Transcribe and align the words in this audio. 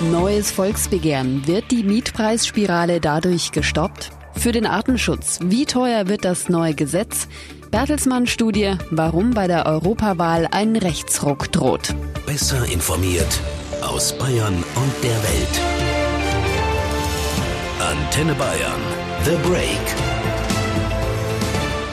Neues 0.00 0.50
Volksbegehren. 0.50 1.46
Wird 1.46 1.70
die 1.70 1.82
Mietpreisspirale 1.82 3.00
dadurch 3.00 3.52
gestoppt? 3.52 4.08
Für 4.34 4.50
den 4.50 4.64
Artenschutz. 4.64 5.38
Wie 5.42 5.66
teuer 5.66 6.08
wird 6.08 6.24
das 6.24 6.48
neue 6.48 6.74
Gesetz? 6.74 7.28
Bertelsmann-Studie, 7.70 8.76
warum 8.90 9.32
bei 9.32 9.46
der 9.46 9.66
Europawahl 9.66 10.48
ein 10.50 10.74
Rechtsruck 10.74 11.52
droht. 11.52 11.94
Besser 12.24 12.64
informiert 12.72 13.40
aus 13.82 14.16
Bayern 14.16 14.54
und 14.54 15.04
der 15.04 15.22
Welt. 15.22 15.60
Antenne 17.78 18.34
Bayern. 18.34 18.80
The 19.24 19.36
Break. 19.46 20.09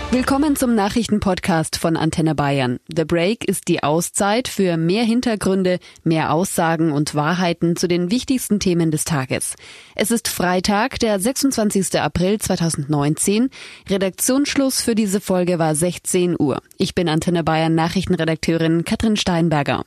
Willkommen 0.09 0.55
zum 0.55 0.73
Nachrichtenpodcast 0.73 1.75
von 1.75 1.97
Antenne 1.97 2.33
Bayern. 2.33 2.79
The 2.87 3.03
Break 3.03 3.43
ist 3.43 3.67
die 3.67 3.83
Auszeit 3.83 4.47
für 4.47 4.77
mehr 4.77 5.03
Hintergründe, 5.03 5.79
mehr 6.05 6.31
Aussagen 6.31 6.93
und 6.93 7.13
Wahrheiten 7.13 7.75
zu 7.75 7.89
den 7.89 8.09
wichtigsten 8.09 8.61
Themen 8.61 8.89
des 8.89 9.03
Tages. 9.03 9.55
Es 9.95 10.09
ist 10.09 10.29
Freitag, 10.29 10.99
der 10.99 11.19
26. 11.19 11.99
April 11.99 12.39
2019. 12.39 13.49
Redaktionsschluss 13.89 14.81
für 14.81 14.95
diese 14.95 15.19
Folge 15.19 15.59
war 15.59 15.75
16 15.75 16.37
Uhr. 16.39 16.61
Ich 16.77 16.95
bin 16.95 17.09
Antenne 17.09 17.43
Bayern 17.43 17.75
Nachrichtenredakteurin 17.75 18.85
Katrin 18.85 19.17
Steinberger. 19.17 19.83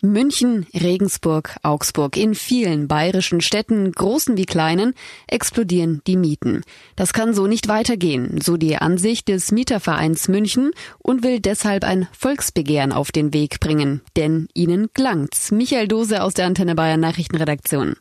München, 0.00 0.66
Regensburg, 0.72 1.56
Augsburg, 1.62 2.16
in 2.16 2.36
vielen 2.36 2.86
bayerischen 2.86 3.40
Städten, 3.40 3.90
großen 3.90 4.36
wie 4.36 4.46
kleinen, 4.46 4.94
explodieren 5.26 6.02
die 6.06 6.16
Mieten. 6.16 6.62
Das 6.94 7.12
kann 7.12 7.34
so 7.34 7.48
nicht 7.48 7.66
weitergehen, 7.66 8.40
so 8.40 8.56
die 8.56 8.76
Ansicht 8.76 9.26
des 9.28 9.50
Mietervereins 9.50 10.28
München 10.28 10.70
und 10.98 11.24
will 11.24 11.40
deshalb 11.40 11.82
ein 11.82 12.06
Volksbegehren 12.12 12.92
auf 12.92 13.10
den 13.10 13.34
Weg 13.34 13.58
bringen. 13.58 14.02
Denn 14.16 14.48
ihnen 14.54 14.88
gelangt's. 14.94 15.50
Michael 15.50 15.88
Dose 15.88 16.22
aus 16.22 16.34
der 16.34 16.46
Antenne 16.46 16.76
Bayern 16.76 17.00
Nachrichtenredaktion. 17.00 17.96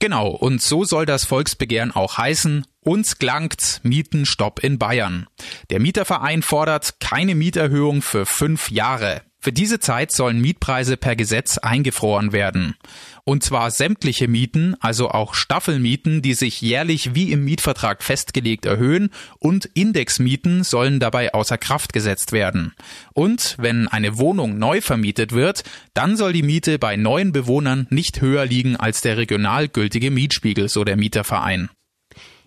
Genau, 0.00 0.30
und 0.30 0.60
so 0.60 0.84
soll 0.84 1.06
das 1.06 1.24
Volksbegehren 1.24 1.92
auch 1.92 2.18
heißen. 2.18 2.66
Uns 2.80 3.18
gelangt's, 3.18 3.80
Mietenstopp 3.84 4.62
in 4.62 4.78
Bayern. 4.78 5.26
Der 5.70 5.80
Mieterverein 5.80 6.42
fordert 6.42 7.00
keine 7.00 7.34
Mieterhöhung 7.34 8.02
für 8.02 8.26
fünf 8.26 8.70
Jahre. 8.70 9.22
Für 9.44 9.52
diese 9.52 9.78
Zeit 9.78 10.10
sollen 10.10 10.40
Mietpreise 10.40 10.96
per 10.96 11.16
Gesetz 11.16 11.58
eingefroren 11.58 12.32
werden. 12.32 12.76
Und 13.24 13.42
zwar 13.42 13.70
sämtliche 13.70 14.26
Mieten, 14.26 14.74
also 14.80 15.10
auch 15.10 15.34
Staffelmieten, 15.34 16.22
die 16.22 16.32
sich 16.32 16.62
jährlich 16.62 17.14
wie 17.14 17.30
im 17.30 17.44
Mietvertrag 17.44 18.02
festgelegt 18.02 18.64
erhöhen 18.64 19.10
und 19.40 19.66
Indexmieten 19.74 20.64
sollen 20.64 20.98
dabei 20.98 21.34
außer 21.34 21.58
Kraft 21.58 21.92
gesetzt 21.92 22.32
werden. 22.32 22.72
Und 23.12 23.56
wenn 23.58 23.86
eine 23.86 24.16
Wohnung 24.16 24.58
neu 24.58 24.80
vermietet 24.80 25.32
wird, 25.32 25.62
dann 25.92 26.16
soll 26.16 26.32
die 26.32 26.42
Miete 26.42 26.78
bei 26.78 26.96
neuen 26.96 27.32
Bewohnern 27.32 27.86
nicht 27.90 28.22
höher 28.22 28.46
liegen 28.46 28.76
als 28.76 29.02
der 29.02 29.18
regional 29.18 29.68
gültige 29.68 30.10
Mietspiegel, 30.10 30.70
so 30.70 30.84
der 30.84 30.96
Mieterverein. 30.96 31.68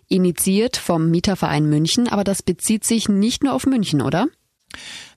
Initiiert 0.07 0.77
vom 0.77 1.11
Mieterverein 1.11 1.69
München, 1.69 2.07
aber 2.07 2.23
das 2.23 2.41
bezieht 2.41 2.85
sich 2.85 3.07
nicht 3.07 3.43
nur 3.43 3.53
auf 3.53 3.67
München, 3.67 4.01
oder? 4.01 4.29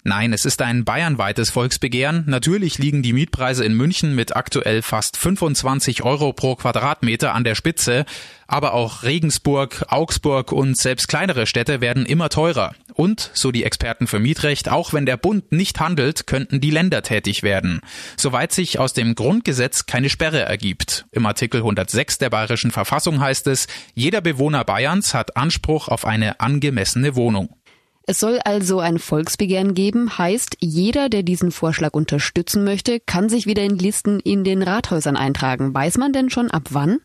Nein, 0.02 0.32
es 0.32 0.46
ist 0.46 0.62
ein 0.62 0.84
bayernweites 0.84 1.50
Volksbegehren. 1.50 2.24
Natürlich 2.26 2.78
liegen 2.78 3.02
die 3.02 3.12
Mietpreise 3.12 3.64
in 3.64 3.74
München 3.74 4.14
mit 4.14 4.34
aktuell 4.34 4.80
fast 4.80 5.18
25 5.18 6.02
Euro 6.02 6.32
pro 6.32 6.56
Quadratmeter 6.56 7.34
an 7.34 7.44
der 7.44 7.54
Spitze. 7.54 8.06
Aber 8.46 8.72
auch 8.72 9.02
Regensburg, 9.02 9.84
Augsburg 9.88 10.52
und 10.52 10.76
selbst 10.76 11.06
kleinere 11.06 11.46
Städte 11.46 11.80
werden 11.80 12.06
immer 12.06 12.30
teurer. 12.30 12.74
Und, 12.94 13.30
so 13.34 13.52
die 13.52 13.62
Experten 13.62 14.06
für 14.06 14.18
Mietrecht, 14.18 14.70
auch 14.70 14.92
wenn 14.92 15.06
der 15.06 15.16
Bund 15.16 15.52
nicht 15.52 15.80
handelt, 15.80 16.26
könnten 16.26 16.60
die 16.60 16.70
Länder 16.70 17.02
tätig 17.02 17.42
werden. 17.42 17.80
Soweit 18.16 18.52
sich 18.52 18.78
aus 18.78 18.92
dem 18.92 19.14
Grundgesetz 19.14 19.86
keine 19.86 20.10
Sperre 20.10 20.40
ergibt. 20.40 21.06
Im 21.12 21.26
Artikel 21.26 21.58
106 21.58 22.18
der 22.18 22.30
Bayerischen 22.30 22.70
Verfassung 22.70 23.20
heißt 23.20 23.46
es, 23.46 23.68
jeder 23.94 24.20
Bewohner 24.20 24.64
Bayerns 24.64 25.14
hat 25.14 25.36
Anspruch 25.36 25.88
auf 25.88 26.04
eine 26.04 26.40
angemessene 26.40 27.14
Wohnung. 27.14 27.59
Es 28.06 28.18
soll 28.18 28.40
also 28.44 28.80
ein 28.80 28.98
Volksbegehren 28.98 29.74
geben, 29.74 30.18
heißt, 30.18 30.56
jeder, 30.60 31.08
der 31.08 31.22
diesen 31.22 31.52
Vorschlag 31.52 31.92
unterstützen 31.94 32.64
möchte, 32.64 32.98
kann 33.00 33.28
sich 33.28 33.46
wieder 33.46 33.62
in 33.62 33.78
Listen 33.78 34.20
in 34.20 34.42
den 34.42 34.62
Rathäusern 34.62 35.16
eintragen. 35.16 35.74
Weiß 35.74 35.98
man 35.98 36.12
denn 36.12 36.30
schon 36.30 36.50
ab 36.50 36.68
wann? 36.70 36.98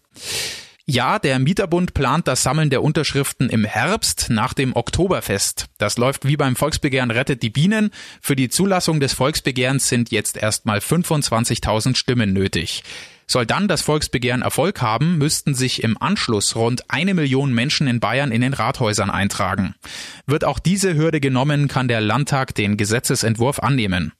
Ja, 0.87 1.17
der 1.17 1.39
Mieterbund 1.39 1.95
plant 1.95 2.27
das 2.27 2.43
Sammeln 2.43 2.69
der 2.69 2.83
Unterschriften 2.83 3.49
im 3.49 3.65
Herbst 3.65 4.27
nach 4.29 4.53
dem 4.53 4.75
Oktoberfest. 4.75 5.65
Das 5.79 5.97
läuft 5.97 6.25
wie 6.27 6.37
beim 6.37 6.55
Volksbegehren 6.55 7.09
Rettet 7.09 7.41
die 7.41 7.49
Bienen. 7.49 7.89
Für 8.21 8.35
die 8.35 8.49
Zulassung 8.49 8.99
des 8.99 9.13
Volksbegehrens 9.13 9.89
sind 9.89 10.11
jetzt 10.11 10.37
erstmal 10.37 10.77
25.000 10.77 11.95
Stimmen 11.95 12.33
nötig. 12.33 12.83
Soll 13.27 13.45
dann 13.45 13.67
das 13.67 13.81
Volksbegehren 13.81 14.41
Erfolg 14.41 14.81
haben, 14.81 15.17
müssten 15.17 15.55
sich 15.55 15.83
im 15.83 16.01
Anschluss 16.01 16.55
rund 16.55 16.89
eine 16.89 17.13
Million 17.13 17.53
Menschen 17.53 17.87
in 17.87 17.99
Bayern 17.99 18.31
in 18.31 18.41
den 18.41 18.53
Rathäusern 18.53 19.09
eintragen. 19.09 19.75
Wird 20.27 20.45
auch 20.45 20.59
diese 20.59 20.95
Hürde 20.95 21.19
genommen, 21.19 21.67
kann 21.67 21.87
der 21.87 22.01
Landtag 22.01 22.53
den 22.55 22.77
Gesetzesentwurf 22.77 23.59
annehmen. 23.59 24.13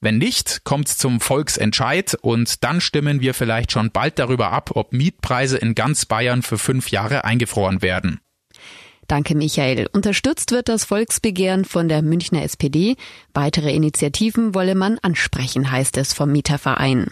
Wenn 0.00 0.18
nicht, 0.18 0.64
kommt's 0.64 0.98
zum 0.98 1.20
Volksentscheid 1.20 2.14
und 2.20 2.62
dann 2.62 2.82
stimmen 2.82 3.20
wir 3.20 3.32
vielleicht 3.32 3.72
schon 3.72 3.90
bald 3.90 4.18
darüber 4.18 4.52
ab, 4.52 4.72
ob 4.74 4.92
Mietpreise 4.92 5.56
in 5.56 5.74
ganz 5.74 6.04
Bayern 6.04 6.42
für 6.42 6.58
fünf 6.58 6.90
Jahre 6.90 7.24
eingefroren 7.24 7.80
werden. 7.80 8.20
Danke, 9.08 9.34
Michael. 9.34 9.88
Unterstützt 9.92 10.50
wird 10.50 10.68
das 10.68 10.84
Volksbegehren 10.84 11.64
von 11.64 11.88
der 11.88 12.02
Münchner 12.02 12.42
SPD. 12.42 12.96
Weitere 13.32 13.74
Initiativen 13.74 14.54
wolle 14.54 14.74
man 14.74 14.98
ansprechen, 15.00 15.70
heißt 15.70 15.96
es 15.98 16.12
vom 16.12 16.32
Mieterverein. 16.32 17.10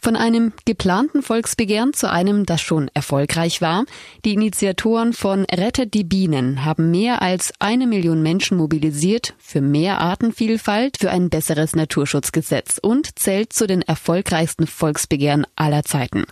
Von 0.00 0.16
einem 0.16 0.52
geplanten 0.64 1.22
Volksbegehren 1.22 1.92
zu 1.92 2.10
einem, 2.10 2.46
das 2.46 2.60
schon 2.60 2.88
erfolgreich 2.94 3.60
war. 3.60 3.84
Die 4.24 4.32
Initiatoren 4.32 5.12
von 5.12 5.44
Rettet 5.44 5.94
die 5.94 6.04
Bienen 6.04 6.64
haben 6.64 6.90
mehr 6.90 7.20
als 7.20 7.52
eine 7.58 7.86
Million 7.86 8.22
Menschen 8.22 8.58
mobilisiert 8.58 9.34
für 9.38 9.60
mehr 9.60 10.00
Artenvielfalt, 10.00 10.98
für 10.98 11.10
ein 11.10 11.30
besseres 11.30 11.74
Naturschutzgesetz 11.74 12.78
und 12.80 13.18
zählt 13.18 13.52
zu 13.52 13.66
den 13.66 13.82
erfolgreichsten 13.82 14.66
Volksbegehren 14.66 15.46
aller 15.56 15.84
Zeiten. 15.84 16.24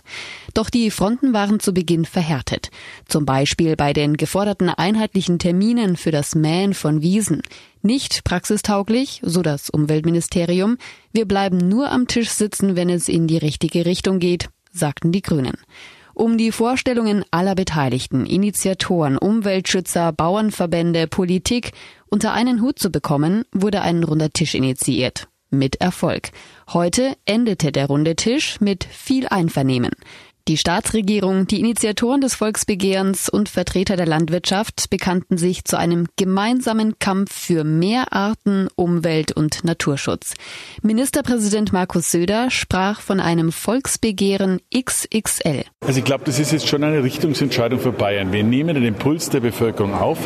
Doch 0.53 0.69
die 0.69 0.89
Fronten 0.89 1.33
waren 1.33 1.59
zu 1.59 1.73
Beginn 1.73 2.05
verhärtet. 2.05 2.71
Zum 3.07 3.25
Beispiel 3.25 3.75
bei 3.75 3.93
den 3.93 4.17
geforderten 4.17 4.69
einheitlichen 4.69 5.39
Terminen 5.39 5.97
für 5.97 6.11
das 6.11 6.35
Mähen 6.35 6.73
von 6.73 7.01
Wiesen. 7.01 7.41
Nicht 7.87 8.25
praxistauglich, 8.25 9.21
so 9.23 9.41
das 9.41 9.69
Umweltministerium. 9.69 10.77
Wir 11.13 11.25
bleiben 11.25 11.57
nur 11.57 11.89
am 11.89 12.05
Tisch 12.05 12.31
sitzen, 12.31 12.75
wenn 12.75 12.89
es 12.89 13.07
in 13.07 13.27
die 13.27 13.37
richtige 13.37 13.85
Richtung 13.85 14.19
geht, 14.19 14.49
sagten 14.73 15.13
die 15.13 15.21
Grünen. 15.21 15.55
Um 16.13 16.37
die 16.37 16.51
Vorstellungen 16.51 17.23
aller 17.31 17.55
Beteiligten, 17.55 18.25
Initiatoren, 18.25 19.17
Umweltschützer, 19.17 20.11
Bauernverbände, 20.11 21.07
Politik 21.07 21.71
unter 22.07 22.33
einen 22.33 22.61
Hut 22.61 22.77
zu 22.77 22.89
bekommen, 22.89 23.45
wurde 23.53 23.81
ein 23.81 24.03
runder 24.03 24.31
Tisch 24.31 24.53
initiiert. 24.53 25.29
Mit 25.49 25.77
Erfolg. 25.77 26.31
Heute 26.73 27.15
endete 27.23 27.71
der 27.71 27.87
runde 27.87 28.17
Tisch 28.17 28.59
mit 28.59 28.83
viel 28.83 29.29
Einvernehmen. 29.29 29.91
Die 30.47 30.55
Staatsregierung, 30.55 31.45
die 31.45 31.59
Initiatoren 31.59 32.21
des 32.21 32.35
Volksbegehrens 32.35 33.27
und 33.27 33.49
Vertreter 33.49 33.97
der 33.97 34.05
Landwirtschaft 34.05 34.89
bekannten 34.89 35.37
sich 35.37 35.65
zu 35.65 35.77
einem 35.77 36.07
gemeinsamen 36.15 36.97
Kampf 36.99 37.33
für 37.33 37.65
mehr 37.65 38.13
Arten, 38.13 38.69
Umwelt 38.77 39.33
und 39.33 39.65
Naturschutz. 39.65 40.35
Ministerpräsident 40.81 41.73
Markus 41.73 42.11
Söder 42.11 42.49
sprach 42.49 43.01
von 43.01 43.19
einem 43.19 43.51
Volksbegehren 43.51 44.61
XXL. 44.73 45.65
Also 45.85 45.99
ich 45.99 46.05
glaube, 46.05 46.23
das 46.23 46.39
ist 46.39 46.53
jetzt 46.53 46.69
schon 46.69 46.81
eine 46.85 47.03
Richtungsentscheidung 47.03 47.81
für 47.81 47.91
Bayern. 47.91 48.31
Wir 48.31 48.45
nehmen 48.45 48.75
den 48.75 48.85
Impuls 48.85 49.29
der 49.29 49.41
Bevölkerung 49.41 49.93
auf 49.93 50.17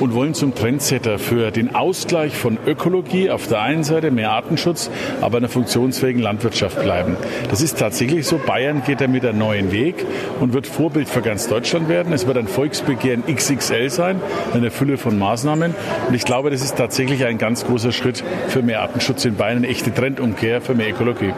und 0.00 0.14
wollen 0.14 0.32
zum 0.32 0.54
Trendsetter 0.54 1.18
für 1.18 1.50
den 1.50 1.74
Ausgleich 1.74 2.34
von 2.34 2.56
Ökologie 2.66 3.28
auf 3.28 3.46
der 3.46 3.60
einen 3.60 3.84
Seite, 3.84 4.10
mehr 4.10 4.30
Artenschutz, 4.30 4.88
aber 5.20 5.36
einer 5.36 5.50
funktionsfähigen 5.50 6.22
Landwirtschaft 6.22 6.82
bleiben. 6.82 7.18
Das 7.50 7.60
ist 7.60 7.78
tatsächlich 7.78 8.26
so. 8.26 8.38
Bayern 8.38 8.82
geht 8.82 9.02
da 9.02 9.06
mit 9.06 9.22
einer 9.22 9.36
neuen 9.36 9.65
den 9.66 9.72
Weg 9.72 10.06
und 10.40 10.52
wird 10.52 10.66
Vorbild 10.66 11.08
für 11.08 11.22
ganz 11.22 11.48
Deutschland 11.48 11.88
werden. 11.88 12.12
Es 12.12 12.26
wird 12.26 12.36
ein 12.36 12.48
Volksbegehren 12.48 13.24
XXL 13.26 13.90
sein, 13.90 14.20
eine 14.52 14.70
Fülle 14.70 14.98
von 14.98 15.18
Maßnahmen. 15.18 15.74
Und 16.08 16.14
ich 16.14 16.24
glaube, 16.24 16.50
das 16.50 16.62
ist 16.62 16.76
tatsächlich 16.76 17.24
ein 17.24 17.38
ganz 17.38 17.66
großer 17.66 17.92
Schritt 17.92 18.22
für 18.48 18.62
mehr 18.62 18.82
Artenschutz 18.82 19.24
in 19.24 19.36
Bayern, 19.36 19.58
eine 19.58 19.68
echte 19.68 19.92
Trendumkehr 19.92 20.60
für 20.60 20.74
mehr 20.74 20.90
Ökologie 20.90 21.32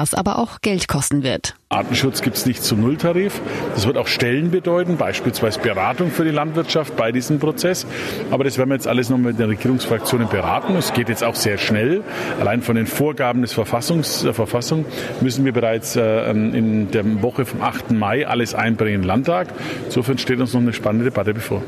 das 0.00 0.14
aber 0.14 0.38
auch 0.38 0.60
Geld 0.62 0.88
kosten 0.88 1.22
wird. 1.22 1.54
Artenschutz 1.68 2.22
gibt 2.22 2.36
es 2.36 2.46
nicht 2.46 2.64
zum 2.64 2.80
Nulltarif. 2.80 3.40
Das 3.74 3.86
wird 3.86 3.96
auch 3.96 4.06
Stellen 4.06 4.50
bedeuten, 4.50 4.96
beispielsweise 4.96 5.60
Beratung 5.60 6.10
für 6.10 6.24
die 6.24 6.30
Landwirtschaft 6.30 6.96
bei 6.96 7.12
diesem 7.12 7.38
Prozess. 7.38 7.86
Aber 8.30 8.44
das 8.44 8.56
werden 8.56 8.70
wir 8.70 8.76
jetzt 8.76 8.88
alles 8.88 9.10
noch 9.10 9.18
mit 9.18 9.38
den 9.38 9.46
Regierungsfraktionen 9.46 10.28
beraten. 10.28 10.74
Es 10.76 10.92
geht 10.94 11.08
jetzt 11.08 11.22
auch 11.22 11.34
sehr 11.34 11.58
schnell. 11.58 12.02
Allein 12.40 12.62
von 12.62 12.76
den 12.76 12.86
Vorgaben 12.86 13.42
des 13.42 13.52
Verfassungs, 13.52 14.22
der 14.22 14.34
Verfassung 14.34 14.86
müssen 15.20 15.44
wir 15.44 15.52
bereits 15.52 15.96
äh, 15.96 16.30
in 16.30 16.90
der 16.90 17.22
Woche 17.22 17.44
vom 17.44 17.60
8. 17.60 17.90
Mai 17.90 18.26
alles 18.26 18.54
einbringen 18.54 19.02
im 19.02 19.06
Landtag. 19.06 19.48
Insofern 19.84 20.18
steht 20.18 20.40
uns 20.40 20.54
noch 20.54 20.62
eine 20.62 20.72
spannende 20.72 21.04
Debatte 21.04 21.34
bevor. 21.34 21.62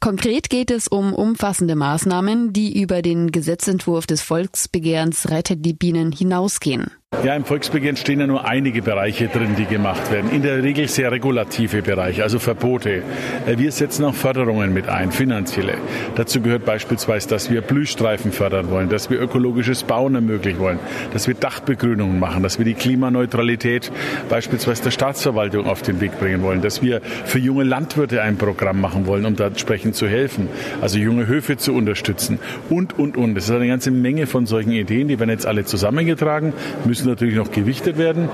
Konkret 0.00 0.48
geht 0.48 0.70
es 0.70 0.88
um 0.88 1.12
umfassende 1.12 1.76
Maßnahmen, 1.76 2.54
die 2.54 2.80
über 2.80 3.02
den 3.02 3.30
Gesetzentwurf 3.32 4.06
des 4.06 4.22
Volksbegehrens 4.22 5.28
Rettet 5.28 5.62
die 5.62 5.74
Bienen 5.74 6.10
hinausgehen. 6.10 6.90
Ja, 7.24 7.34
im 7.34 7.44
Volksbegehren 7.44 7.96
stehen 7.96 8.20
ja 8.20 8.26
nur 8.26 8.46
einige 8.46 8.80
Bereiche 8.80 9.26
drin, 9.26 9.54
die 9.58 9.66
gemacht 9.66 10.10
werden. 10.10 10.30
In 10.30 10.42
der 10.42 10.62
Regel 10.62 10.88
sehr 10.88 11.12
regulative 11.12 11.82
Bereiche, 11.82 12.22
also 12.22 12.38
Verbote. 12.38 13.02
Äh, 13.46 13.58
wir 13.58 13.72
setzen 13.72 14.04
auch 14.04 14.14
Förderungen 14.14 14.72
mit 14.72 14.88
ein, 14.88 15.12
finanzielle. 15.12 15.74
Dazu 16.14 16.40
gehört 16.40 16.64
beispielsweise, 16.64 17.28
dass 17.28 17.50
wir 17.50 17.60
Blühstreifen 17.60 18.32
fördern 18.32 18.70
wollen, 18.70 18.88
dass 18.88 19.10
wir 19.10 19.20
ökologisches 19.20 19.82
Bauen 19.82 20.14
ermöglichen 20.14 20.60
wollen, 20.60 20.78
dass 21.12 21.26
wir 21.26 21.34
Dachbegrünungen 21.34 22.18
machen, 22.18 22.42
dass 22.42 22.58
wir 22.58 22.64
die 22.64 22.72
Klimaneutralität 22.72 23.92
beispielsweise 24.30 24.84
der 24.84 24.90
Staatsverwaltung 24.92 25.66
auf 25.66 25.82
den 25.82 26.00
Weg 26.00 26.18
bringen 26.18 26.42
wollen, 26.42 26.62
dass 26.62 26.80
wir 26.80 27.02
für 27.02 27.38
junge 27.38 27.64
Landwirte 27.64 28.22
ein 28.22 28.38
Programm 28.38 28.80
machen 28.80 29.06
wollen, 29.06 29.26
um 29.26 29.36
da 29.36 29.48
entsprechend 29.48 29.94
zu 29.94 30.08
helfen, 30.08 30.48
also 30.80 30.96
junge 30.96 31.26
Höfe 31.26 31.58
zu 31.58 31.74
unterstützen 31.74 32.38
und, 32.70 32.98
und, 32.98 33.18
und. 33.18 33.36
Es 33.36 33.44
ist 33.44 33.50
eine 33.50 33.66
ganze 33.66 33.90
Menge 33.90 34.26
von 34.26 34.46
solchen 34.46 34.72
Ideen, 34.72 35.08
die 35.08 35.18
werden 35.18 35.30
jetzt 35.30 35.44
alle 35.44 35.66
zusammengetragen, 35.66 36.54
müssen 36.86 36.99
müssen 37.00 37.10
natürlich 37.10 37.36
noch 37.36 37.50
gewichtet 37.50 37.96
werden. 37.96 38.28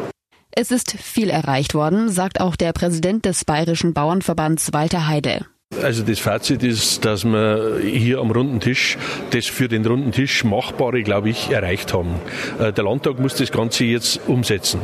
Es 0.51 0.71
ist 0.71 0.93
viel 0.93 1.31
erreicht 1.31 1.75
worden, 1.75 2.09
sagt 2.09 2.41
auch 2.41 2.57
der 2.57 2.73
Präsident 2.73 3.25
des 3.25 3.45
Bayerischen 3.45 3.95
Bauernverbands 3.95 4.73
Walter 4.73 5.07
Heide. 5.07 5.47
Also 5.83 6.03
das 6.03 6.19
Fazit 6.19 6.63
ist, 6.63 7.05
dass 7.05 7.25
wir 7.25 7.79
hier 7.83 8.19
am 8.19 8.31
runden 8.31 8.61
Tisch 8.61 8.97
das 9.31 9.47
für 9.47 9.69
den 9.69 9.85
runden 9.85 10.13
Tisch 10.13 10.45
Machbare, 10.45 11.03
glaube 11.03 11.29
ich, 11.29 11.51
erreicht 11.51 11.93
haben. 11.93 12.15
Äh, 12.59 12.73
der 12.73 12.85
Landtag 12.85 13.19
muss 13.19 13.35
das 13.35 13.53
Ganze 13.53 13.85
jetzt 13.85 14.21
umsetzen. 14.27 14.81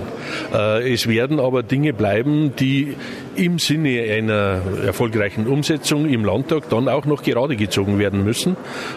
Äh, 0.52 0.92
es 0.92 1.08
werden 1.08 1.40
aber 1.40 1.62
Dinge 1.62 1.92
bleiben, 1.92 2.52
die 2.58 2.96
im 3.36 3.58
Sinne 3.58 4.02
einer 4.12 4.60
erfolgreichen 4.84 5.46
Umsetzung 5.46 6.08
im 6.08 6.24
Landtag 6.24 6.68
dann 6.68 6.88
auch 6.88 7.06
noch 7.06 7.22
gerade 7.22 7.56
gezogen 7.56 7.98
werden 7.98 8.24
müssen. 8.24 8.56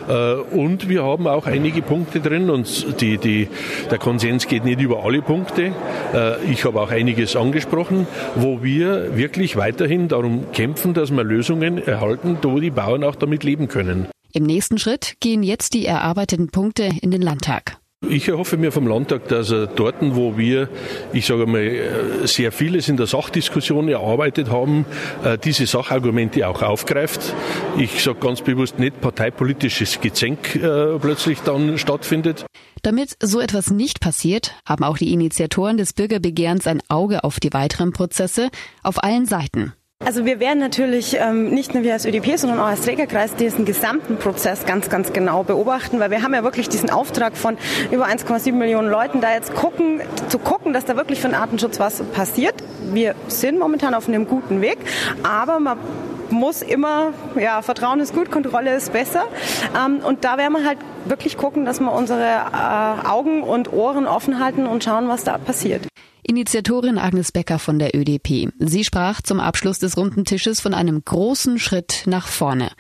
Äh, 0.10 0.34
und 0.56 0.90
wir 0.90 1.04
haben 1.04 1.28
auch 1.28 1.46
einige 1.46 1.82
Punkte 1.82 2.20
drin 2.20 2.50
und 2.50 3.02
die, 3.02 3.18
die, 3.18 3.48
der 3.90 3.98
Konsens 3.98 4.48
geht 4.48 4.66
nicht 4.66 4.82
über 4.82 5.04
alle 5.04 5.22
Punkte. 5.22 5.74
Ich 6.50 6.66
habe 6.66 6.82
auch 6.82 6.92
einiges 6.92 7.36
angesprochen, 7.36 8.08
wo 8.36 8.64
wir 8.64 9.16
wirklich 9.18 9.56
weiterhin 9.56 10.08
darum 10.08 10.52
kämpfen, 10.52 10.94
dass 10.94 11.12
wir 11.12 11.24
Lösungen 11.24 11.85
erhalten, 11.88 12.38
wo 12.42 12.60
die 12.60 12.72
Bauern 12.72 13.04
auch 13.04 13.16
damit 13.16 13.44
leben 13.44 13.68
können. 13.68 14.08
Im 14.34 14.44
nächsten 14.44 14.78
Schritt 14.78 15.16
gehen 15.22 15.44
jetzt 15.44 15.74
die 15.74 15.86
erarbeiteten 15.86 16.50
Punkte 16.50 16.90
in 17.02 17.12
den 17.12 17.22
Landtag. 17.22 17.78
Ich 18.10 18.28
erhoffe 18.28 18.58
mir 18.58 18.72
vom 18.72 18.88
Landtag, 18.88 19.28
dass 19.30 19.52
er 19.52 19.68
dort, 19.68 19.96
wo 20.00 20.38
wir, 20.38 20.70
ich 21.14 21.26
sage 21.26 21.46
mal, 21.46 22.26
sehr 22.26 22.52
vieles 22.52 22.88
in 22.90 22.98
der 22.98 23.08
Sachdiskussion 23.08 23.88
erarbeitet 23.88 24.52
haben, 24.52 24.86
äh, 25.24 25.38
diese 25.38 25.66
Sachargumente 25.66 26.48
auch 26.48 26.62
aufgreift. 26.62 27.34
Ich 27.78 28.04
sage 28.04 28.20
ganz 28.20 28.42
bewusst 28.42 28.78
nicht 28.78 29.02
parteipolitisches 29.02 30.02
Gezänk 30.02 30.56
äh, 30.56 31.00
plötzlich 31.00 31.40
dann 31.42 31.78
stattfindet. 31.78 32.46
Damit 32.84 33.16
so 33.24 33.40
etwas 33.40 33.72
nicht 33.72 34.02
passiert, 34.02 34.54
haben 34.68 34.84
auch 34.84 34.98
die 34.98 35.12
Initiatoren 35.12 35.78
des 35.78 35.94
Bürgerbegehrens 35.94 36.68
ein 36.68 36.82
Auge 36.90 37.24
auf 37.24 37.40
die 37.40 37.54
weiteren 37.54 37.92
Prozesse 37.92 38.50
auf 38.84 39.04
allen 39.04 39.26
Seiten. 39.26 39.74
Also 40.04 40.26
wir 40.26 40.40
werden 40.40 40.60
natürlich 40.60 41.18
ähm, 41.20 41.50
nicht 41.50 41.74
nur 41.74 41.82
wir 41.82 41.94
als 41.94 42.06
ÖDP, 42.06 42.38
sondern 42.38 42.60
auch 42.60 42.68
als 42.68 42.82
Trägerkreis 42.82 43.34
diesen 43.36 43.64
gesamten 43.64 44.18
Prozess 44.18 44.66
ganz, 44.66 44.90
ganz 44.90 45.14
genau 45.14 45.44
beobachten, 45.44 46.00
weil 46.00 46.12
wir 46.12 46.22
haben 46.22 46.34
ja 46.34 46.44
wirklich 46.44 46.68
diesen 46.68 46.90
Auftrag 46.90 47.36
von 47.38 47.58
über 47.92 48.06
1,7 48.06 48.52
Millionen 48.52 48.90
Leuten, 48.90 49.22
da 49.22 49.34
jetzt 49.34 49.56
gucken, 49.56 50.02
zu 50.28 50.38
gucken, 50.38 50.74
dass 50.74 50.86
da 50.86 50.98
wirklich 50.98 51.22
für 51.22 51.30
den 51.30 51.36
Artenschutz 51.36 51.80
was 51.80 52.04
passiert. 52.04 52.56
Wir 52.94 53.16
sind 53.30 53.58
momentan 53.58 53.96
auf 53.96 54.08
einem 54.08 54.28
guten 54.28 54.62
Weg, 54.62 54.78
aber 55.24 55.60
man 55.60 55.80
muss 56.30 56.62
immer, 56.62 57.14
ja, 57.36 57.62
Vertrauen 57.62 58.00
ist 58.00 58.14
gut, 58.14 58.30
Kontrolle 58.30 58.76
ist 58.76 58.92
besser. 58.92 59.24
Ähm, 59.76 60.02
und 60.06 60.24
da 60.26 60.38
werden 60.38 60.54
wir 60.54 60.66
halt 60.66 60.78
wirklich 61.06 61.38
gucken, 61.38 61.66
dass 61.66 61.80
wir 61.80 61.92
unsere 61.92 62.22
äh, 62.22 63.08
Augen 63.08 63.44
und 63.44 63.72
Ohren 63.72 64.08
offen 64.08 64.44
halten 64.44 64.68
und 64.68 64.84
schauen, 64.84 65.08
was 65.08 65.24
da 65.24 65.38
passiert. 65.38 65.88
Initiatorin 66.28 66.98
Agnes 66.98 67.32
Becker 67.32 67.60
von 67.60 67.78
der 67.78 67.96
ÖDP. 67.96 68.50
Sie 68.58 68.84
sprach 68.84 69.22
zum 69.22 69.40
Abschluss 69.40 69.78
des 69.78 69.96
runden 69.96 70.26
Tisches 70.26 70.60
von 70.60 70.74
einem 70.74 71.06
großen 71.06 71.60
Schritt 71.60 72.04
nach 72.08 72.28
vorne. 72.28 72.72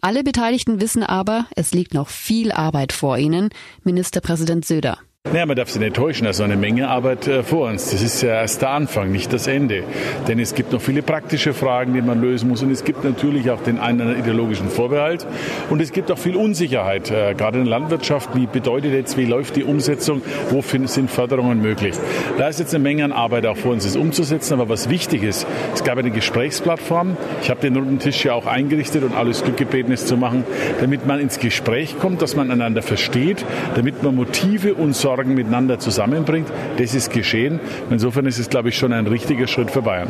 Alle 0.00 0.22
Beteiligten 0.22 0.80
wissen 0.80 1.02
aber, 1.02 1.46
es 1.56 1.72
liegt 1.72 1.94
noch 1.94 2.08
viel 2.08 2.52
Arbeit 2.52 2.92
vor 2.92 3.18
ihnen. 3.18 3.50
Ministerpräsident 3.82 4.64
Söder. 4.64 4.98
Naja, 5.30 5.46
man 5.46 5.56
darf 5.56 5.70
sich 5.70 5.80
nicht 5.80 5.94
täuschen, 5.94 6.26
also 6.26 6.42
eine 6.42 6.56
Menge 6.56 6.88
Arbeit 6.88 7.28
äh, 7.28 7.44
vor 7.44 7.68
uns. 7.68 7.90
Das 7.92 8.02
ist 8.02 8.22
ja 8.22 8.40
erst 8.40 8.60
der 8.60 8.70
Anfang, 8.70 9.12
nicht 9.12 9.32
das 9.32 9.46
Ende. 9.46 9.84
Denn 10.26 10.40
es 10.40 10.54
gibt 10.54 10.72
noch 10.72 10.80
viele 10.82 11.00
praktische 11.00 11.54
Fragen, 11.54 11.94
die 11.94 12.02
man 12.02 12.20
lösen 12.20 12.48
muss. 12.48 12.62
Und 12.62 12.72
es 12.72 12.82
gibt 12.82 13.04
natürlich 13.04 13.48
auch 13.50 13.62
den 13.62 13.78
einen 13.78 14.18
ideologischen 14.18 14.68
Vorbehalt. 14.68 15.24
Und 15.70 15.80
es 15.80 15.92
gibt 15.92 16.10
auch 16.10 16.18
viel 16.18 16.34
Unsicherheit, 16.34 17.12
äh, 17.12 17.34
gerade 17.34 17.60
in 17.60 17.64
der 17.66 17.70
Landwirtschaft. 17.70 18.30
Wie 18.34 18.46
bedeutet 18.46 18.92
jetzt, 18.92 19.16
wie 19.16 19.24
läuft 19.24 19.54
die 19.54 19.62
Umsetzung? 19.62 20.22
Wo 20.50 20.60
sind 20.60 21.08
Förderungen 21.08 21.62
möglich? 21.62 21.94
Da 22.36 22.48
ist 22.48 22.58
jetzt 22.58 22.74
eine 22.74 22.82
Menge 22.82 23.04
an 23.04 23.12
Arbeit 23.12 23.46
auch 23.46 23.56
vor 23.56 23.72
uns, 23.72 23.84
das 23.84 23.94
umzusetzen. 23.94 24.54
Aber 24.54 24.68
was 24.68 24.90
wichtig 24.90 25.22
ist, 25.22 25.46
es 25.72 25.84
gab 25.84 25.98
eine 25.98 26.10
Gesprächsplattform. 26.10 27.16
Ich 27.42 27.48
habe 27.48 27.60
den 27.60 27.76
runden 27.76 28.00
Tisch 28.00 28.24
ja 28.24 28.34
auch 28.34 28.46
eingerichtet 28.46 29.04
und 29.04 29.14
alles 29.14 29.44
Glück 29.44 29.56
gebeten, 29.56 29.92
es 29.92 30.04
zu 30.04 30.16
machen, 30.16 30.44
damit 30.80 31.06
man 31.06 31.20
ins 31.20 31.38
Gespräch 31.38 31.96
kommt, 32.00 32.22
dass 32.22 32.34
man 32.34 32.50
einander 32.50 32.82
versteht, 32.82 33.46
damit 33.76 34.02
man 34.02 34.16
Motive 34.16 34.74
und 34.74 34.96
Sorgen 34.96 35.11
Sorgen 35.12 35.34
miteinander 35.34 35.78
zusammenbringt. 35.78 36.48
Das 36.78 36.94
ist 36.94 37.12
geschehen. 37.12 37.60
Insofern 37.90 38.24
ist 38.24 38.38
es, 38.38 38.48
glaube 38.48 38.70
ich, 38.70 38.78
schon 38.78 38.94
ein 38.94 39.06
richtiger 39.06 39.46
Schritt 39.46 39.70
für 39.70 39.82
Bayern. 39.82 40.08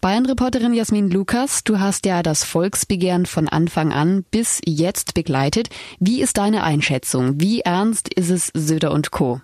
Bayern-Reporterin 0.00 0.72
Jasmin 0.72 1.10
Lukas, 1.10 1.64
du 1.64 1.80
hast 1.80 2.06
ja 2.06 2.22
das 2.22 2.42
Volksbegehren 2.42 3.26
von 3.26 3.46
Anfang 3.46 3.92
an 3.92 4.24
bis 4.30 4.62
jetzt 4.64 5.12
begleitet. 5.12 5.68
Wie 6.00 6.22
ist 6.22 6.38
deine 6.38 6.64
Einschätzung? 6.64 7.42
Wie 7.42 7.60
ernst 7.60 8.08
ist 8.14 8.30
es 8.30 8.50
Söder 8.54 8.92
und 8.92 9.10
Co.? 9.10 9.42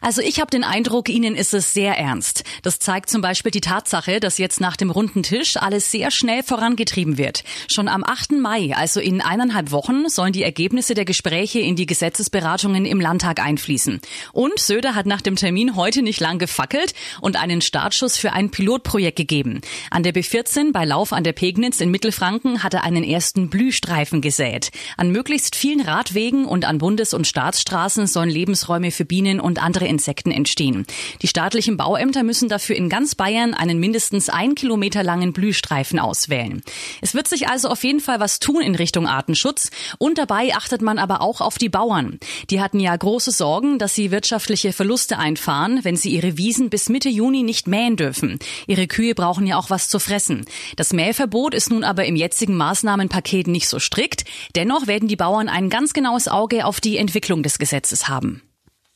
Also 0.00 0.20
ich 0.20 0.40
habe 0.40 0.50
den 0.50 0.64
Eindruck, 0.64 1.08
Ihnen 1.08 1.34
ist 1.34 1.54
es 1.54 1.72
sehr 1.72 1.98
ernst. 1.98 2.44
Das 2.62 2.78
zeigt 2.78 3.10
zum 3.10 3.22
Beispiel 3.22 3.50
die 3.50 3.60
Tatsache, 3.60 4.20
dass 4.20 4.38
jetzt 4.38 4.60
nach 4.60 4.76
dem 4.76 4.90
runden 4.90 5.22
Tisch 5.22 5.56
alles 5.56 5.90
sehr 5.90 6.10
schnell 6.10 6.42
vorangetrieben 6.42 7.18
wird. 7.18 7.44
Schon 7.68 7.88
am 7.88 8.04
8. 8.04 8.32
Mai, 8.32 8.74
also 8.74 9.00
in 9.00 9.20
eineinhalb 9.20 9.70
Wochen, 9.70 10.08
sollen 10.08 10.32
die 10.32 10.42
Ergebnisse 10.42 10.94
der 10.94 11.04
Gespräche 11.04 11.60
in 11.60 11.76
die 11.76 11.86
Gesetzesberatungen 11.86 12.84
im 12.84 13.00
Landtag 13.00 13.40
einfließen. 13.40 14.00
Und 14.32 14.58
Söder 14.58 14.94
hat 14.94 15.06
nach 15.06 15.20
dem 15.20 15.36
Termin 15.36 15.76
heute 15.76 16.02
nicht 16.02 16.20
lang 16.20 16.38
gefackelt 16.38 16.94
und 17.20 17.40
einen 17.40 17.60
Startschuss 17.60 18.16
für 18.16 18.32
ein 18.32 18.50
Pilotprojekt 18.50 19.16
gegeben. 19.16 19.60
An 19.90 20.02
der 20.02 20.14
B14 20.14 20.72
bei 20.72 20.84
Lauf 20.84 21.12
an 21.12 21.24
der 21.24 21.32
Pegnitz 21.32 21.80
in 21.80 21.90
Mittelfranken 21.90 22.62
hat 22.62 22.74
er 22.74 22.84
einen 22.84 23.04
ersten 23.04 23.50
Blühstreifen 23.50 24.20
gesät. 24.20 24.70
An 24.96 25.10
möglichst 25.10 25.56
vielen 25.56 25.80
Radwegen 25.80 26.44
und 26.44 26.64
an 26.64 26.78
Bundes- 26.78 27.14
und 27.14 27.26
Staatsstraßen 27.26 28.06
sollen 28.06 28.30
Lebensräume 28.30 28.90
für 28.90 29.04
Bienen 29.04 29.40
und 29.40 29.53
und 29.54 29.62
andere 29.62 29.86
Insekten 29.86 30.32
entstehen. 30.32 30.84
Die 31.22 31.28
staatlichen 31.28 31.76
Bauämter 31.76 32.24
müssen 32.24 32.48
dafür 32.48 32.74
in 32.74 32.88
ganz 32.88 33.14
Bayern 33.14 33.54
einen 33.54 33.78
mindestens 33.78 34.28
ein 34.28 34.56
Kilometer 34.56 35.04
langen 35.04 35.32
Blühstreifen 35.32 36.00
auswählen. 36.00 36.62
Es 37.00 37.14
wird 37.14 37.28
sich 37.28 37.46
also 37.48 37.68
auf 37.68 37.84
jeden 37.84 38.00
Fall 38.00 38.18
was 38.18 38.40
tun 38.40 38.62
in 38.62 38.74
Richtung 38.74 39.06
Artenschutz 39.06 39.70
und 39.98 40.18
dabei 40.18 40.52
achtet 40.56 40.82
man 40.82 40.98
aber 40.98 41.20
auch 41.20 41.40
auf 41.40 41.56
die 41.56 41.68
Bauern. 41.68 42.18
Die 42.50 42.60
hatten 42.60 42.80
ja 42.80 42.96
große 42.96 43.30
Sorgen, 43.30 43.78
dass 43.78 43.94
sie 43.94 44.10
wirtschaftliche 44.10 44.72
Verluste 44.72 45.18
einfahren, 45.18 45.84
wenn 45.84 45.94
sie 45.94 46.10
ihre 46.10 46.36
Wiesen 46.36 46.68
bis 46.68 46.88
Mitte 46.88 47.08
Juni 47.08 47.44
nicht 47.44 47.68
mähen 47.68 47.96
dürfen. 47.96 48.40
Ihre 48.66 48.88
Kühe 48.88 49.14
brauchen 49.14 49.46
ja 49.46 49.56
auch 49.56 49.70
was 49.70 49.88
zu 49.88 50.00
fressen. 50.00 50.46
Das 50.74 50.92
Mähverbot 50.92 51.54
ist 51.54 51.70
nun 51.70 51.84
aber 51.84 52.06
im 52.06 52.16
jetzigen 52.16 52.56
Maßnahmenpaket 52.56 53.46
nicht 53.46 53.68
so 53.68 53.78
strikt. 53.78 54.24
Dennoch 54.56 54.88
werden 54.88 55.06
die 55.06 55.14
Bauern 55.14 55.48
ein 55.48 55.70
ganz 55.70 55.92
genaues 55.92 56.26
Auge 56.26 56.66
auf 56.66 56.80
die 56.80 56.96
Entwicklung 56.96 57.44
des 57.44 57.60
Gesetzes 57.60 58.08
haben. 58.08 58.42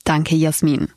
Danke, 0.08 0.36
Jasmin. 0.36 0.88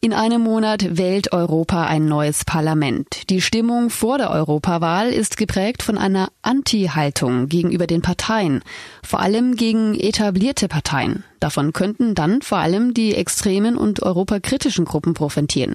In 0.00 0.12
einem 0.12 0.40
Monat 0.40 0.96
wählt 0.96 1.32
Europa 1.32 1.84
ein 1.84 2.06
neues 2.06 2.44
Parlament. 2.44 3.28
Die 3.28 3.40
Stimmung 3.40 3.90
vor 3.90 4.18
der 4.18 4.30
Europawahl 4.30 5.08
ist 5.08 5.36
geprägt 5.36 5.82
von 5.82 5.98
einer 5.98 6.28
Anti-Haltung 6.42 7.48
gegenüber 7.48 7.88
den 7.88 8.02
Parteien, 8.02 8.62
vor 9.02 9.18
allem 9.18 9.56
gegen 9.56 9.98
etablierte 9.98 10.68
Parteien. 10.68 11.24
Davon 11.40 11.72
könnten 11.72 12.14
dann 12.14 12.40
vor 12.40 12.58
allem 12.58 12.94
die 12.94 13.16
extremen 13.16 13.76
und 13.76 14.04
europakritischen 14.04 14.84
Gruppen 14.84 15.14
profitieren. 15.14 15.74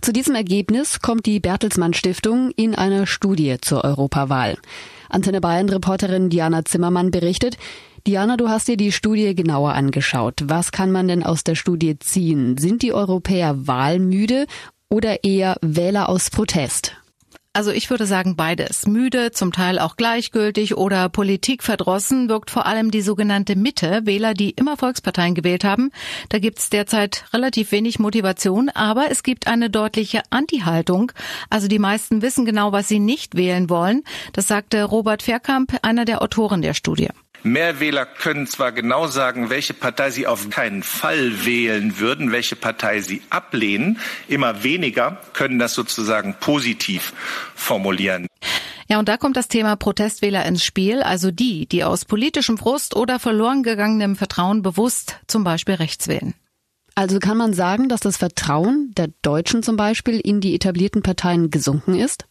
Zu 0.00 0.14
diesem 0.14 0.36
Ergebnis 0.36 1.00
kommt 1.00 1.26
die 1.26 1.38
Bertelsmann 1.38 1.92
Stiftung 1.92 2.50
in 2.52 2.74
einer 2.74 3.06
Studie 3.06 3.58
zur 3.60 3.84
Europawahl. 3.84 4.56
Antenne 5.08 5.40
Bayern 5.40 5.68
Reporterin 5.68 6.30
Diana 6.30 6.64
Zimmermann 6.64 7.10
berichtet, 7.10 7.56
Diana, 8.06 8.36
du 8.36 8.48
hast 8.48 8.68
dir 8.68 8.76
die 8.76 8.92
Studie 8.92 9.34
genauer 9.34 9.74
angeschaut. 9.74 10.42
Was 10.44 10.72
kann 10.72 10.92
man 10.92 11.08
denn 11.08 11.22
aus 11.22 11.44
der 11.44 11.56
Studie 11.56 11.98
ziehen? 11.98 12.56
Sind 12.56 12.82
die 12.82 12.92
Europäer 12.92 13.66
wahlmüde 13.66 14.46
oder 14.88 15.24
eher 15.24 15.56
Wähler 15.60 16.08
aus 16.08 16.30
Protest? 16.30 16.96
Also 17.54 17.72
ich 17.72 17.90
würde 17.90 18.06
sagen 18.06 18.36
beides. 18.36 18.86
Müde, 18.86 19.32
zum 19.32 19.52
Teil 19.52 19.78
auch 19.78 19.96
gleichgültig 19.96 20.76
oder 20.76 21.08
politikverdrossen 21.08 22.28
wirkt 22.28 22.50
vor 22.50 22.66
allem 22.66 22.90
die 22.90 23.00
sogenannte 23.00 23.56
Mitte, 23.56 24.02
Wähler, 24.04 24.34
die 24.34 24.50
immer 24.50 24.76
Volksparteien 24.76 25.34
gewählt 25.34 25.64
haben. 25.64 25.90
Da 26.28 26.38
gibt 26.38 26.58
es 26.60 26.70
derzeit 26.70 27.24
relativ 27.32 27.72
wenig 27.72 27.98
Motivation, 27.98 28.68
aber 28.68 29.10
es 29.10 29.22
gibt 29.22 29.48
eine 29.48 29.70
deutliche 29.70 30.22
Anti-Haltung. 30.30 31.10
Also 31.50 31.68
die 31.68 31.80
meisten 31.80 32.22
wissen 32.22 32.44
genau, 32.44 32.70
was 32.72 32.86
sie 32.86 33.00
nicht 33.00 33.34
wählen 33.34 33.68
wollen. 33.70 34.04
Das 34.34 34.46
sagte 34.46 34.84
Robert 34.84 35.22
Verkamp, 35.22 35.78
einer 35.82 36.04
der 36.04 36.22
Autoren 36.22 36.62
der 36.62 36.74
Studie. 36.74 37.08
Mehr 37.42 37.80
Wähler 37.80 38.06
können 38.06 38.46
zwar 38.46 38.72
genau 38.72 39.06
sagen, 39.06 39.50
welche 39.50 39.74
Partei 39.74 40.10
sie 40.10 40.26
auf 40.26 40.50
keinen 40.50 40.82
Fall 40.82 41.44
wählen 41.44 41.98
würden, 41.98 42.32
welche 42.32 42.56
Partei 42.56 43.00
sie 43.00 43.22
ablehnen. 43.30 43.98
Immer 44.28 44.62
weniger 44.62 45.20
können 45.32 45.58
das 45.58 45.74
sozusagen 45.74 46.34
positiv 46.40 47.12
formulieren. 47.54 48.26
Ja, 48.88 48.98
und 48.98 49.08
da 49.08 49.18
kommt 49.18 49.36
das 49.36 49.48
Thema 49.48 49.76
Protestwähler 49.76 50.46
ins 50.46 50.64
Spiel, 50.64 51.02
also 51.02 51.30
die, 51.30 51.66
die 51.66 51.84
aus 51.84 52.06
politischem 52.06 52.56
Frust 52.56 52.96
oder 52.96 53.18
verloren 53.18 53.62
gegangenem 53.62 54.16
Vertrauen 54.16 54.62
bewusst 54.62 55.16
zum 55.26 55.44
Beispiel 55.44 55.74
rechts 55.74 56.08
wählen. 56.08 56.34
Also 56.94 57.20
kann 57.20 57.36
man 57.36 57.52
sagen, 57.52 57.88
dass 57.88 58.00
das 58.00 58.16
Vertrauen 58.16 58.92
der 58.96 59.08
Deutschen 59.22 59.62
zum 59.62 59.76
Beispiel 59.76 60.18
in 60.18 60.40
die 60.40 60.54
etablierten 60.54 61.02
Parteien 61.02 61.50
gesunken 61.50 61.94
ist? 61.94 62.24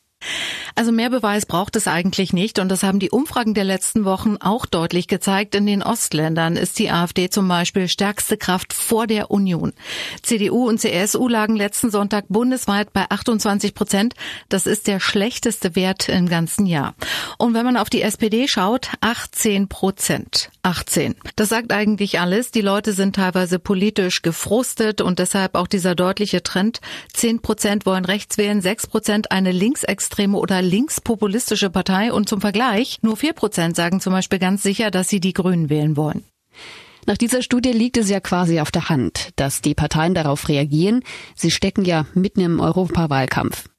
Also 0.77 0.91
mehr 0.91 1.10
Beweis 1.10 1.48
braucht 1.48 1.75
es 1.75 1.88
eigentlich 1.88 2.34
nicht 2.34 2.60
und 2.60 2.69
das 2.69 2.84
haben 2.84 3.00
die 3.00 3.10
Umfragen 3.10 3.55
der 3.55 3.63
letzten 3.63 4.05
Wochen 4.05 4.38
auch 4.38 4.67
deutlich 4.67 5.07
gezeigt. 5.07 5.55
In 5.55 5.65
den 5.65 5.81
Ostländern 5.81 6.55
ist 6.55 6.77
die 6.77 6.91
AfD 6.91 7.31
zum 7.31 7.48
Beispiel 7.48 7.88
stärkste 7.88 8.38
Kraft 8.38 8.74
vor 8.74 9.07
der 9.07 9.31
Union. 9.31 9.74
CDU 10.22 10.69
und 10.69 10.79
CSU 10.79 11.27
lagen 11.27 11.55
letzten 11.55 11.89
Sonntag 11.89 12.25
bundesweit 12.29 12.93
bei 12.93 13.10
28 13.10 13.74
Prozent. 13.74 14.13
Das 14.50 14.67
ist 14.67 14.86
der 14.86 15.00
schlechteste 15.00 15.75
Wert 15.75 16.10
im 16.10 16.29
ganzen 16.29 16.67
Jahr. 16.67 16.93
Und 17.39 17.55
wenn 17.55 17.65
man 17.65 17.75
auf 17.75 17.89
die 17.89 18.03
SPD 18.03 18.48
schaut, 18.48 18.91
18 19.01 19.69
Prozent. 19.69 20.51
18. 20.62 21.15
Das 21.36 21.50
sagt 21.50 21.72
eigentlich 21.72 22.19
alles. 22.19 22.51
Die 22.51 22.62
Leute 22.62 22.93
sind 22.93 23.15
teilweise 23.15 23.57
politisch 23.57 24.22
gefrustet 24.22 25.01
und 25.01 25.17
deshalb 25.17 25.55
auch 25.55 25.67
dieser 25.67 25.96
deutliche 25.96 26.43
Trend. 26.43 26.81
10 27.15 27.41
Prozent 27.41 27.88
wollen 27.88 28.05
rechts 28.05 28.38
wählen, 28.38 28.62
6 28.62 28.86
Prozent 28.88 29.31
eine 29.31 29.51
linksextreme 29.51 30.38
oder 30.38 30.66
linkspopulistische 30.67 31.69
Partei 31.69 32.13
und 32.13 32.29
zum 32.29 32.41
Vergleich 32.41 33.00
nur 33.01 33.17
4 33.17 33.33
Prozent 33.33 33.75
sagen 33.75 34.00
zum 34.00 34.13
Beispiel 34.13 34.39
ganz 34.39 34.63
sicher, 34.63 34.91
dass 34.91 35.09
sie 35.09 35.19
die 35.19 35.33
Grünen 35.33 35.69
wählen 35.69 35.97
wollen. 35.97 36.24
Nach 37.07 37.17
dieser 37.17 37.41
Studie 37.41 37.71
liegt 37.71 37.95
es 37.95 38.09
ja 38.09 38.19
quasi 38.19 38.59
auf 38.59 38.69
der 38.69 38.89
Hand, 38.89 39.29
dass 39.38 39.62
die 39.62 39.74
Parteien 39.74 40.13
darauf 40.13 40.50
reagieren. 40.50 41.03
Sie 41.36 41.51
stecken 41.51 41.86
ja 41.86 42.05
mitten 42.13 42.41
im 42.41 42.59
Europawahlkampf. 42.59 43.69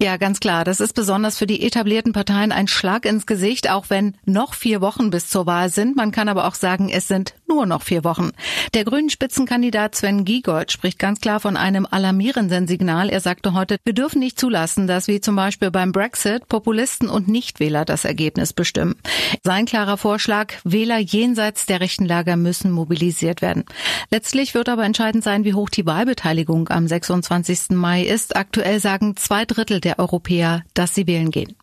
Ja, 0.00 0.16
ganz 0.16 0.40
klar. 0.40 0.64
Das 0.64 0.80
ist 0.80 0.94
besonders 0.94 1.38
für 1.38 1.46
die 1.46 1.64
etablierten 1.64 2.12
Parteien 2.12 2.52
ein 2.52 2.68
Schlag 2.68 3.04
ins 3.04 3.26
Gesicht, 3.26 3.68
auch 3.68 3.90
wenn 3.90 4.16
noch 4.24 4.54
vier 4.54 4.80
Wochen 4.80 5.10
bis 5.10 5.28
zur 5.28 5.46
Wahl 5.46 5.70
sind. 5.70 5.96
Man 5.96 6.12
kann 6.12 6.28
aber 6.28 6.46
auch 6.46 6.54
sagen, 6.54 6.88
es 6.88 7.08
sind 7.08 7.34
nur 7.54 7.66
noch 7.66 7.82
vier 7.82 8.02
Wochen. 8.04 8.30
Der 8.74 8.84
grünen 8.84 9.10
Spitzenkandidat 9.10 9.94
Sven 9.94 10.24
Giegold 10.24 10.72
spricht 10.72 10.98
ganz 10.98 11.20
klar 11.20 11.38
von 11.38 11.56
einem 11.56 11.86
alarmierenden 11.90 12.66
Signal. 12.66 13.10
Er 13.10 13.20
sagte 13.20 13.52
heute, 13.52 13.76
wir 13.84 13.92
dürfen 13.92 14.20
nicht 14.20 14.38
zulassen, 14.38 14.86
dass 14.86 15.06
wie 15.06 15.20
zum 15.20 15.36
Beispiel 15.36 15.70
beim 15.70 15.92
Brexit 15.92 16.48
Populisten 16.48 17.08
und 17.08 17.28
Nichtwähler 17.28 17.84
das 17.84 18.04
Ergebnis 18.04 18.52
bestimmen. 18.52 18.96
Sein 19.42 19.66
klarer 19.66 19.96
Vorschlag, 19.96 20.54
Wähler 20.64 20.98
jenseits 20.98 21.66
der 21.66 21.80
rechten 21.80 22.06
Lager 22.06 22.36
müssen 22.36 22.70
mobilisiert 22.70 23.42
werden. 23.42 23.64
Letztlich 24.10 24.54
wird 24.54 24.68
aber 24.68 24.84
entscheidend 24.84 25.22
sein, 25.22 25.44
wie 25.44 25.54
hoch 25.54 25.68
die 25.68 25.86
Wahlbeteiligung 25.86 26.68
am 26.70 26.88
26. 26.88 27.70
Mai 27.70 28.02
ist. 28.02 28.34
Aktuell 28.34 28.80
sagen 28.80 29.16
zwei 29.16 29.44
Drittel 29.44 29.80
der 29.80 29.98
Europäer, 29.98 30.62
dass 30.74 30.94
sie 30.94 31.06
wählen 31.06 31.30
gehen. 31.30 31.54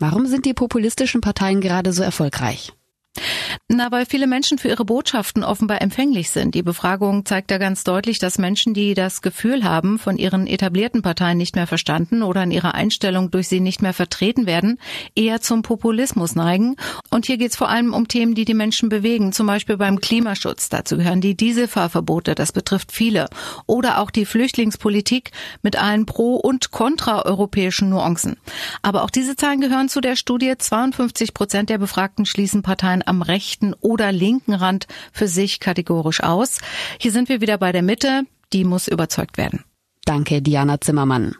Warum 0.00 0.26
sind 0.26 0.44
die 0.46 0.54
populistischen 0.54 1.20
Parteien 1.20 1.60
gerade 1.60 1.92
so 1.92 2.02
erfolgreich? 2.02 2.72
Na, 3.70 3.92
weil 3.92 4.06
viele 4.06 4.26
Menschen 4.26 4.56
für 4.56 4.68
ihre 4.68 4.86
Botschaften 4.86 5.44
offenbar 5.44 5.82
empfänglich 5.82 6.30
sind. 6.30 6.54
Die 6.54 6.62
Befragung 6.62 7.26
zeigt 7.26 7.50
ja 7.50 7.58
ganz 7.58 7.84
deutlich, 7.84 8.18
dass 8.18 8.38
Menschen, 8.38 8.72
die 8.72 8.94
das 8.94 9.20
Gefühl 9.20 9.62
haben, 9.62 9.98
von 9.98 10.16
ihren 10.16 10.46
etablierten 10.46 11.02
Parteien 11.02 11.36
nicht 11.36 11.54
mehr 11.54 11.66
verstanden 11.66 12.22
oder 12.22 12.42
in 12.42 12.50
ihrer 12.50 12.74
Einstellung 12.74 13.30
durch 13.30 13.48
sie 13.48 13.60
nicht 13.60 13.82
mehr 13.82 13.92
vertreten 13.92 14.46
werden, 14.46 14.78
eher 15.14 15.42
zum 15.42 15.60
Populismus 15.60 16.34
neigen. 16.34 16.76
Und 17.10 17.26
hier 17.26 17.36
geht 17.36 17.50
es 17.50 17.56
vor 17.56 17.68
allem 17.68 17.92
um 17.92 18.08
Themen, 18.08 18.34
die 18.34 18.46
die 18.46 18.54
Menschen 18.54 18.88
bewegen, 18.88 19.32
zum 19.32 19.46
Beispiel 19.46 19.76
beim 19.76 20.00
Klimaschutz. 20.00 20.70
Dazu 20.70 20.96
gehören 20.96 21.20
die 21.20 21.36
Dieselfahrverbote, 21.36 22.34
das 22.34 22.52
betrifft 22.52 22.90
viele. 22.90 23.28
Oder 23.66 23.98
auch 23.98 24.10
die 24.10 24.24
Flüchtlingspolitik 24.24 25.30
mit 25.62 25.76
allen 25.76 26.06
pro- 26.06 26.36
und 26.36 26.70
kontraeuropäischen 26.70 27.90
Nuancen. 27.90 28.38
Aber 28.80 29.02
auch 29.02 29.10
diese 29.10 29.36
Zahlen 29.36 29.60
gehören 29.60 29.90
zu 29.90 30.00
der 30.00 30.16
Studie. 30.16 30.54
52 30.56 31.34
Prozent 31.34 31.68
der 31.68 31.78
Befragten 31.78 32.24
schließen 32.24 32.62
Parteien 32.62 33.02
am 33.08 33.22
rechten 33.22 33.74
oder 33.80 34.12
linken 34.12 34.54
Rand 34.54 34.86
für 35.12 35.28
sich 35.28 35.60
kategorisch 35.60 36.22
aus. 36.22 36.58
Hier 36.98 37.12
sind 37.12 37.28
wir 37.28 37.40
wieder 37.40 37.58
bei 37.58 37.72
der 37.72 37.82
Mitte. 37.82 38.22
Die 38.52 38.64
muss 38.64 38.88
überzeugt 38.88 39.36
werden. 39.36 39.64
Danke, 40.04 40.40
Diana 40.40 40.80
Zimmermann 40.80 41.34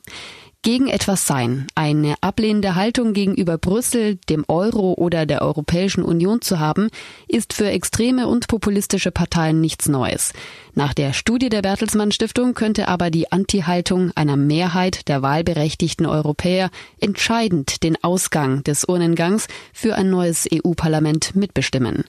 gegen 0.63 0.89
etwas 0.89 1.27
sein, 1.27 1.67
eine 1.75 2.17
ablehnende 2.21 2.75
Haltung 2.75 3.13
gegenüber 3.13 3.59
Brüssel, 3.59 4.17
dem 4.29 4.45
Euro 4.49 4.95
oder 4.95 5.25
der 5.25 5.43
Europäischen 5.43 6.03
Union 6.03 6.43
zu 6.43 6.59
haben, 6.59 6.89
ist 7.27 7.53
für 7.53 7.71
extreme 7.71 8.27
und 8.27 8.49
populistische 8.49 9.11
Parteien 9.11 9.61
nichts 9.61 9.89
Neues. 9.89 10.33
Nach 10.75 10.95
der 10.95 11.13
Studie 11.13 11.49
der 11.49 11.63
Bertelsmann 11.63 12.13
Stiftung 12.13 12.55
könnte 12.55 12.89
aber 12.89 13.11
die 13.11 13.33
Anti-Haltung 13.33 14.13
einer 14.15 14.37
Mehrheit 14.37 15.09
der 15.09 15.23
wahlberechtigten 15.23 16.07
Europäer 16.07 16.71
entscheidend 17.01 17.83
den 17.83 18.03
Ausgang 18.03 18.63
des 18.65 18.85
Urnengangs 18.85 19.47
für 19.73 19.95
ein 19.95 20.11
neues 20.11 20.49
EU-Parlament 20.53 21.35
mitbestimmen. 21.35 22.05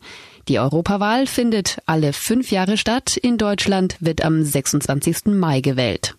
Die 0.48 0.60
Europawahl 0.60 1.28
findet 1.28 1.80
alle 1.86 2.12
fünf 2.12 2.52
Jahre 2.52 2.76
statt. 2.76 3.16
In 3.16 3.38
Deutschland 3.38 3.96
wird 4.00 4.26
am 4.26 4.44
26. 4.44 5.28
Mai 5.28 5.62
gewählt. 5.62 6.19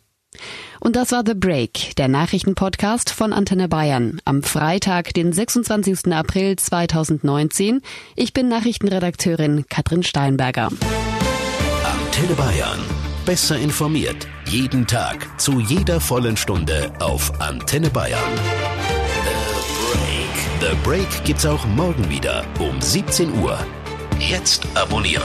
Und 0.80 0.97
das 0.97 1.12
war 1.12 1.23
The 1.25 1.35
Break, 1.35 1.94
der 1.97 2.09
Nachrichtenpodcast 2.09 3.11
von 3.11 3.32
Antenne 3.32 3.68
Bayern 3.68 4.20
am 4.25 4.42
Freitag, 4.42 5.14
den 5.14 5.32
26. 5.32 6.12
April 6.12 6.56
2019. 6.56 7.82
Ich 8.16 8.32
bin 8.32 8.49
Nachrichtenredakteurin 8.49 9.66
Katrin 9.68 10.02
Steinberger. 10.02 10.68
Antenne 11.85 12.35
Bayern. 12.37 12.80
Besser 13.26 13.59
informiert. 13.59 14.26
Jeden 14.47 14.87
Tag. 14.87 15.28
Zu 15.40 15.61
jeder 15.61 16.00
vollen 16.00 16.37
Stunde 16.37 16.92
auf 16.99 17.40
Antenne 17.40 17.90
Bayern. 17.90 18.18
The 20.61 20.76
Break. 20.85 21.25
Gibt's 21.25 21.47
auch 21.47 21.64
morgen 21.64 22.11
wieder 22.11 22.44
um 22.59 22.78
17 22.80 23.32
Uhr. 23.40 23.59
Jetzt 24.18 24.66
abonnieren. 24.75 25.23